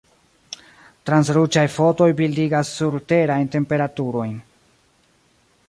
[1.09, 4.35] Transruĝaj fotoj bildigas surterajn temperaturojn.